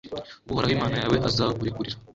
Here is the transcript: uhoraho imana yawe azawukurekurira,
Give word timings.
uhoraho 0.49 0.73
imana 0.77 0.95
yawe 1.01 1.17
azawukurekurira, 1.27 1.97